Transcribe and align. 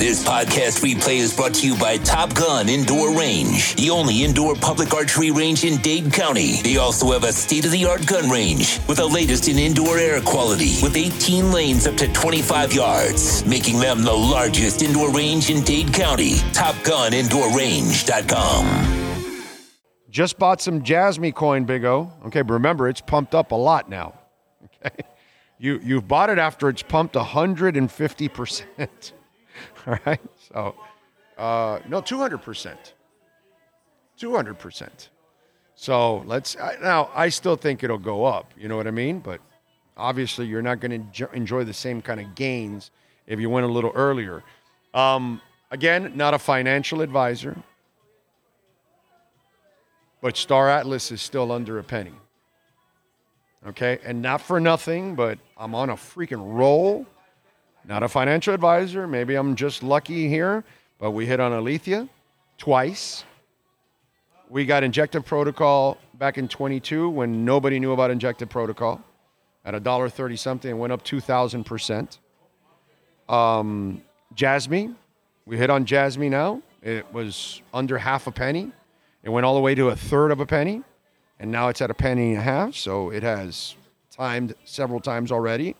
This 0.00 0.24
podcast 0.24 0.80
replay 0.80 1.18
is 1.18 1.36
brought 1.36 1.52
to 1.56 1.66
you 1.66 1.76
by 1.76 1.98
Top 1.98 2.34
Gun 2.34 2.70
Indoor 2.70 3.14
Range, 3.14 3.76
the 3.76 3.90
only 3.90 4.24
indoor 4.24 4.54
public 4.54 4.94
archery 4.94 5.30
range 5.30 5.62
in 5.62 5.76
Dade 5.82 6.10
County. 6.10 6.62
They 6.62 6.78
also 6.78 7.12
have 7.12 7.24
a 7.24 7.32
state 7.34 7.66
of 7.66 7.70
the 7.70 7.84
art 7.84 8.06
gun 8.06 8.30
range 8.30 8.80
with 8.88 8.96
the 8.96 9.06
latest 9.06 9.48
in 9.48 9.58
indoor 9.58 9.98
air 9.98 10.18
quality 10.22 10.78
with 10.82 10.96
18 10.96 11.52
lanes 11.52 11.86
up 11.86 11.96
to 11.96 12.10
25 12.14 12.72
yards, 12.72 13.44
making 13.44 13.78
them 13.78 14.02
the 14.02 14.10
largest 14.10 14.80
indoor 14.80 15.12
range 15.12 15.50
in 15.50 15.62
Dade 15.64 15.92
County. 15.92 16.36
TopGunIndoorRange.com. 16.54 19.26
Just 20.08 20.38
bought 20.38 20.62
some 20.62 20.82
Jasmy 20.82 21.30
coin, 21.30 21.66
Big 21.66 21.84
O. 21.84 22.10
Okay, 22.24 22.40
but 22.40 22.54
remember, 22.54 22.88
it's 22.88 23.02
pumped 23.02 23.34
up 23.34 23.52
a 23.52 23.54
lot 23.54 23.90
now. 23.90 24.14
Okay. 24.82 25.04
You, 25.58 25.78
you've 25.82 26.08
bought 26.08 26.30
it 26.30 26.38
after 26.38 26.70
it's 26.70 26.82
pumped 26.82 27.16
150%. 27.16 29.12
All 29.86 29.98
right. 30.06 30.20
So, 30.52 30.74
uh, 31.38 31.80
no, 31.88 32.00
200%. 32.02 32.76
200%. 34.20 35.08
So 35.74 36.18
let's, 36.26 36.56
I- 36.56 36.76
now, 36.82 37.10
I 37.14 37.28
still 37.30 37.56
think 37.56 37.82
it'll 37.82 37.98
go 37.98 38.24
up. 38.24 38.52
You 38.58 38.68
know 38.68 38.76
what 38.76 38.86
I 38.86 38.90
mean? 38.90 39.20
But 39.20 39.40
obviously, 39.96 40.46
you're 40.46 40.62
not 40.62 40.80
going 40.80 41.10
to 41.12 41.30
enjoy 41.32 41.64
the 41.64 41.72
same 41.72 42.02
kind 42.02 42.20
of 42.20 42.34
gains 42.34 42.90
if 43.26 43.40
you 43.40 43.48
went 43.48 43.64
a 43.64 43.68
little 43.70 43.92
earlier. 43.94 44.42
Um, 44.92 45.40
again, 45.70 46.12
not 46.16 46.34
a 46.34 46.38
financial 46.38 47.00
advisor, 47.00 47.56
but 50.20 50.36
Star 50.36 50.68
Atlas 50.68 51.10
is 51.10 51.22
still 51.22 51.50
under 51.50 51.78
a 51.78 51.84
penny. 51.84 52.12
Okay. 53.66 53.98
And 54.04 54.20
not 54.20 54.40
for 54.40 54.60
nothing, 54.60 55.14
but 55.14 55.38
I'm 55.56 55.74
on 55.74 55.90
a 55.90 55.94
freaking 55.96 56.42
roll. 56.54 57.06
Not 57.84 58.02
a 58.02 58.08
financial 58.08 58.54
advisor. 58.54 59.06
Maybe 59.06 59.34
I'm 59.34 59.56
just 59.56 59.82
lucky 59.82 60.28
here, 60.28 60.64
but 60.98 61.12
we 61.12 61.26
hit 61.26 61.40
on 61.40 61.52
Alethea 61.52 62.08
twice. 62.58 63.24
We 64.48 64.66
got 64.66 64.82
injective 64.82 65.24
protocol 65.24 65.96
back 66.14 66.36
in 66.36 66.48
22 66.48 67.08
when 67.08 67.44
nobody 67.44 67.78
knew 67.80 67.92
about 67.92 68.10
injective 68.10 68.48
protocol 68.48 69.00
at 69.64 69.74
a 69.74 69.80
dollar 69.80 70.08
thirty 70.08 70.36
something. 70.36 70.70
It 70.70 70.74
went 70.74 70.92
up 70.92 71.02
2,000 71.04 71.64
percent. 71.64 72.18
Um, 73.28 74.02
Jasmy, 74.34 74.90
we 75.46 75.56
hit 75.56 75.70
on 75.70 75.84
Jasmy 75.84 76.28
now. 76.28 76.62
It 76.82 77.12
was 77.12 77.62
under 77.72 77.98
half 77.98 78.26
a 78.26 78.32
penny. 78.32 78.72
It 79.22 79.28
went 79.28 79.46
all 79.46 79.54
the 79.54 79.60
way 79.60 79.74
to 79.74 79.88
a 79.88 79.96
third 79.96 80.32
of 80.32 80.40
a 80.40 80.46
penny, 80.46 80.82
and 81.38 81.50
now 81.50 81.68
it's 81.68 81.80
at 81.80 81.90
a 81.90 81.94
penny 81.94 82.30
and 82.30 82.38
a 82.38 82.42
half. 82.42 82.74
So 82.74 83.10
it 83.10 83.22
has 83.22 83.76
timed 84.10 84.54
several 84.64 85.00
times 85.00 85.30
already. 85.30 85.76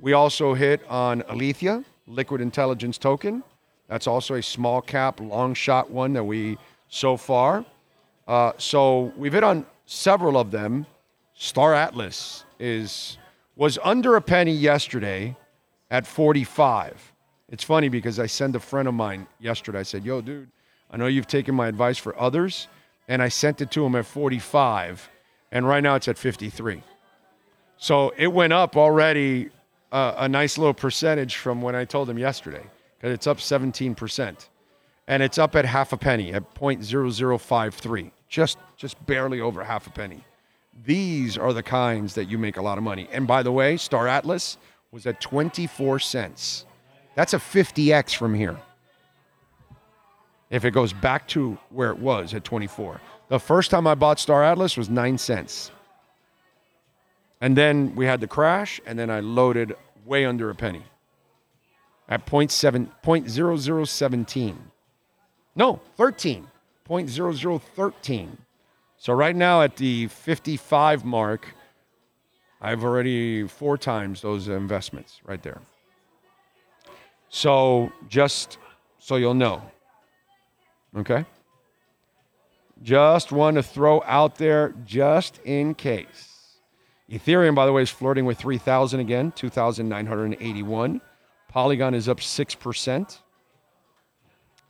We 0.00 0.14
also 0.14 0.54
hit 0.54 0.80
on 0.88 1.22
Alethea, 1.28 1.84
Liquid 2.06 2.40
Intelligence 2.40 2.96
Token. 2.96 3.42
That's 3.86 4.06
also 4.06 4.36
a 4.36 4.42
small 4.42 4.80
cap, 4.80 5.20
long 5.20 5.52
shot 5.52 5.90
one 5.90 6.14
that 6.14 6.24
we 6.24 6.56
so 6.88 7.18
far. 7.18 7.66
Uh, 8.26 8.52
so 8.56 9.12
we've 9.16 9.34
hit 9.34 9.44
on 9.44 9.66
several 9.84 10.38
of 10.38 10.50
them. 10.50 10.86
Star 11.34 11.74
Atlas 11.74 12.44
is 12.58 13.18
was 13.56 13.78
under 13.84 14.16
a 14.16 14.22
penny 14.22 14.52
yesterday 14.52 15.36
at 15.90 16.06
45. 16.06 17.12
It's 17.50 17.64
funny 17.64 17.90
because 17.90 18.18
I 18.18 18.26
sent 18.26 18.56
a 18.56 18.60
friend 18.60 18.88
of 18.88 18.94
mine 18.94 19.26
yesterday. 19.38 19.80
I 19.80 19.82
said, 19.82 20.04
"Yo, 20.04 20.22
dude, 20.22 20.48
I 20.90 20.96
know 20.96 21.08
you've 21.08 21.26
taken 21.26 21.54
my 21.54 21.68
advice 21.68 21.98
for 21.98 22.18
others, 22.18 22.68
and 23.06 23.20
I 23.20 23.28
sent 23.28 23.60
it 23.60 23.70
to 23.72 23.84
him 23.84 23.94
at 23.96 24.06
45, 24.06 25.10
and 25.52 25.68
right 25.68 25.82
now 25.82 25.96
it's 25.96 26.08
at 26.08 26.16
53." 26.16 26.82
So 27.76 28.14
it 28.16 28.28
went 28.28 28.54
up 28.54 28.76
already 28.76 29.50
uh, 29.92 30.14
a 30.18 30.28
nice 30.28 30.58
little 30.58 30.74
percentage 30.74 31.36
from 31.36 31.62
when 31.62 31.74
I 31.74 31.84
told 31.84 32.08
him 32.08 32.18
yesterday 32.18 32.64
because 32.96 33.12
it's 33.14 33.26
up 33.26 33.38
17%. 33.38 34.48
And 35.08 35.22
it's 35.22 35.38
up 35.38 35.56
at 35.56 35.64
half 35.64 35.92
a 35.92 35.96
penny 35.96 36.32
at 36.32 36.54
0.0053, 36.54 38.10
just, 38.28 38.58
just 38.76 39.06
barely 39.06 39.40
over 39.40 39.64
half 39.64 39.86
a 39.86 39.90
penny. 39.90 40.22
These 40.84 41.36
are 41.36 41.52
the 41.52 41.62
kinds 41.62 42.14
that 42.14 42.26
you 42.26 42.38
make 42.38 42.56
a 42.56 42.62
lot 42.62 42.78
of 42.78 42.84
money. 42.84 43.08
And 43.10 43.26
by 43.26 43.42
the 43.42 43.50
way, 43.50 43.76
Star 43.76 44.06
Atlas 44.06 44.56
was 44.92 45.06
at 45.06 45.20
24 45.20 45.98
cents. 45.98 46.64
That's 47.16 47.34
a 47.34 47.38
50x 47.38 48.14
from 48.14 48.34
here. 48.34 48.56
If 50.48 50.64
it 50.64 50.70
goes 50.72 50.92
back 50.92 51.26
to 51.28 51.58
where 51.70 51.90
it 51.90 51.98
was 51.98 52.34
at 52.34 52.44
24. 52.44 53.00
The 53.28 53.38
first 53.38 53.70
time 53.70 53.86
I 53.86 53.94
bought 53.94 54.18
Star 54.18 54.44
Atlas 54.44 54.76
was 54.76 54.88
9 54.88 55.18
cents. 55.18 55.70
And 57.40 57.56
then 57.56 57.94
we 57.94 58.06
had 58.06 58.20
the 58.20 58.26
crash, 58.26 58.80
and 58.84 58.98
then 58.98 59.10
I 59.10 59.20
loaded 59.20 59.74
way 60.04 60.24
under 60.24 60.50
a 60.50 60.54
penny 60.54 60.84
at 62.08 62.26
0.7, 62.26 62.88
0.0017. 63.02 64.56
No, 65.56 65.80
13. 65.96 66.46
0.0013. 66.88 68.28
So 68.98 69.12
right 69.12 69.36
now 69.36 69.62
at 69.62 69.76
the 69.76 70.08
55 70.08 71.04
mark, 71.04 71.54
I've 72.60 72.84
already 72.84 73.46
four 73.46 73.78
times 73.78 74.20
those 74.20 74.48
investments 74.48 75.20
right 75.24 75.42
there. 75.42 75.60
So 77.28 77.92
just 78.08 78.58
so 78.98 79.16
you'll 79.16 79.34
know. 79.34 79.62
Okay? 80.96 81.24
Just 82.82 83.30
want 83.30 83.54
to 83.54 83.62
throw 83.62 84.02
out 84.04 84.36
there 84.36 84.74
just 84.84 85.38
in 85.44 85.74
case. 85.74 86.29
Ethereum, 87.10 87.54
by 87.54 87.66
the 87.66 87.72
way, 87.72 87.82
is 87.82 87.90
flirting 87.90 88.24
with 88.24 88.38
3,000 88.38 89.00
again, 89.00 89.32
2,981. 89.32 91.00
Polygon 91.48 91.94
is 91.94 92.08
up 92.08 92.18
6%. 92.18 93.18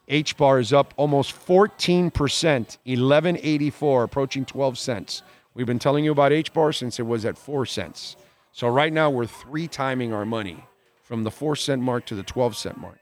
H 0.08 0.36
bar 0.36 0.58
is 0.58 0.72
up 0.72 0.94
almost 0.96 1.34
14%, 1.46 2.10
1184, 2.10 4.02
approaching 4.02 4.44
12 4.44 4.78
cents. 4.78 5.22
We've 5.54 5.66
been 5.66 5.78
telling 5.78 6.04
you 6.04 6.12
about 6.12 6.32
H 6.32 6.52
bar 6.52 6.72
since 6.72 6.98
it 6.98 7.04
was 7.04 7.24
at 7.24 7.36
4 7.36 7.66
cents. 7.66 8.16
So 8.52 8.68
right 8.68 8.92
now 8.92 9.10
we're 9.10 9.26
three 9.26 9.68
timing 9.68 10.12
our 10.12 10.24
money 10.24 10.64
from 11.02 11.24
the 11.24 11.30
4 11.30 11.54
cent 11.56 11.82
mark 11.82 12.06
to 12.06 12.14
the 12.14 12.22
12 12.22 12.56
cent 12.56 12.78
mark. 12.78 12.98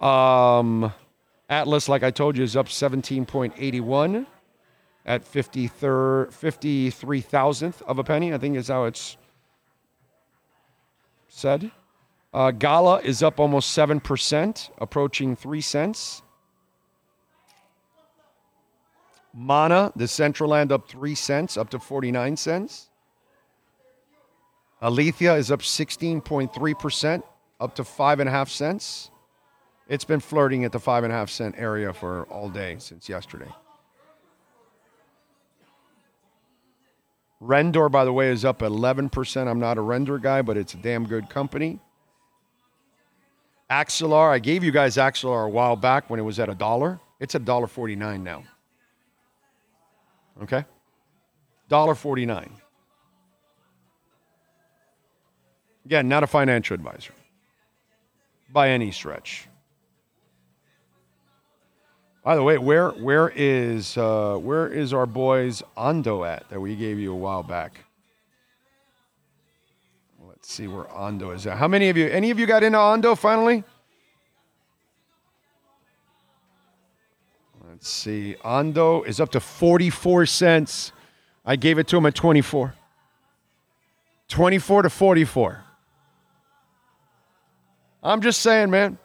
Um, 0.00 0.92
Atlas, 1.48 1.88
like 1.88 2.02
I 2.04 2.10
told 2.10 2.36
you, 2.36 2.44
is 2.44 2.56
up 2.56 2.68
17.81 2.68 4.26
at 5.06 5.24
53rd, 5.24 6.32
53 6.32 7.20
thousandth 7.20 7.82
of 7.82 7.98
a 7.98 8.04
penny. 8.04 8.32
I 8.32 8.38
think 8.38 8.56
is 8.56 8.68
how 8.68 8.84
it's 8.84 9.16
said. 11.28 11.70
Uh, 12.32 12.50
Gala 12.52 13.00
is 13.00 13.22
up 13.22 13.40
almost 13.40 13.76
7%, 13.76 14.70
approaching 14.78 15.34
3 15.34 15.60
cents. 15.60 16.22
Mana, 19.34 19.92
Decentraland, 19.98 20.70
up 20.70 20.88
3 20.88 21.14
cents, 21.14 21.56
up 21.56 21.70
to 21.70 21.78
49 21.78 22.36
cents. 22.36 22.88
Alethea 24.82 25.34
is 25.34 25.50
up 25.50 25.60
16.3%, 25.60 27.22
up 27.60 27.74
to 27.74 27.82
5.5 27.82 28.48
cents. 28.48 29.10
It's 29.88 30.04
been 30.04 30.20
flirting 30.20 30.64
at 30.64 30.72
the 30.72 30.78
5.5 30.78 31.28
cent 31.28 31.54
area 31.58 31.92
for 31.92 32.24
all 32.26 32.48
day 32.48 32.76
since 32.78 33.08
yesterday. 33.08 33.52
Render, 37.40 37.88
by 37.88 38.04
the 38.04 38.12
way, 38.12 38.28
is 38.28 38.44
up 38.44 38.58
11%. 38.58 39.48
I'm 39.48 39.58
not 39.58 39.78
a 39.78 39.80
render 39.80 40.18
guy, 40.18 40.42
but 40.42 40.58
it's 40.58 40.74
a 40.74 40.76
damn 40.76 41.06
good 41.06 41.30
company. 41.30 41.80
Axelar, 43.70 44.30
I 44.30 44.38
gave 44.40 44.62
you 44.64 44.72
guys 44.72 44.96
Axelar 44.96 45.46
a 45.46 45.48
while 45.48 45.76
back 45.76 46.10
when 46.10 46.20
it 46.20 46.24
was 46.24 46.38
at 46.38 46.48
a 46.48 46.54
dollar. 46.54 47.00
It's 47.20 47.34
a 47.34 47.38
dollar 47.38 47.66
forty-nine 47.66 48.24
now. 48.24 48.42
Okay? 50.42 50.64
Dollar 51.68 51.94
forty-nine. 51.94 52.50
Again, 55.84 56.08
not 56.08 56.24
a 56.24 56.26
financial 56.26 56.74
advisor 56.74 57.14
by 58.52 58.70
any 58.70 58.90
stretch. 58.90 59.46
By 62.22 62.36
the 62.36 62.42
way, 62.42 62.58
where 62.58 62.90
where 62.90 63.32
is 63.34 63.96
uh, 63.96 64.36
where 64.36 64.68
is 64.68 64.92
our 64.92 65.06
boys 65.06 65.62
Ondo 65.76 66.24
at 66.24 66.48
that 66.50 66.60
we 66.60 66.76
gave 66.76 66.98
you 66.98 67.12
a 67.12 67.16
while 67.16 67.42
back? 67.42 67.84
Let's 70.26 70.52
see 70.52 70.66
where 70.68 70.88
Ondo 70.90 71.30
is 71.30 71.46
at. 71.46 71.56
How 71.56 71.68
many 71.68 71.88
of 71.88 71.96
you? 71.96 72.08
Any 72.08 72.30
of 72.30 72.38
you 72.38 72.46
got 72.46 72.62
into 72.62 72.78
Ondo 72.78 73.14
finally? 73.14 73.64
Let's 77.68 77.88
see. 77.88 78.36
Ondo 78.44 79.02
is 79.04 79.20
up 79.20 79.30
to 79.30 79.40
44 79.40 80.26
cents. 80.26 80.92
I 81.46 81.56
gave 81.56 81.78
it 81.78 81.86
to 81.88 81.96
him 81.96 82.04
at 82.04 82.14
24. 82.14 82.74
24 84.28 84.82
to 84.82 84.90
44. 84.90 85.64
I'm 88.02 88.20
just 88.20 88.42
saying, 88.42 88.70
man. 88.70 88.98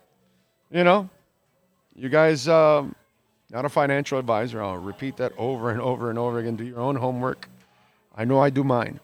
You 0.71 0.83
know, 0.83 1.09
you 1.95 2.09
guys, 2.09 2.47
um, 2.47 2.95
not 3.49 3.65
a 3.65 3.69
financial 3.69 4.19
advisor. 4.19 4.61
I'll 4.61 4.77
repeat 4.77 5.17
that 5.17 5.33
over 5.37 5.69
and 5.71 5.81
over 5.81 6.09
and 6.09 6.19
over 6.19 6.39
again. 6.39 6.55
Do 6.55 6.63
your 6.63 6.79
own 6.79 6.95
homework. 6.95 7.47
I 8.15 8.25
know 8.25 8.39
I 8.39 8.49
do 8.49 8.63
mine. 8.63 8.99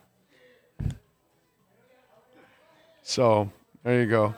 So 3.03 3.51
there 3.83 4.01
you 4.01 4.07
go. 4.07 4.33